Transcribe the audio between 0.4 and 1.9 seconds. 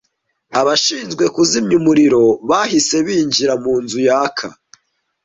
Abashinzwe kuzimya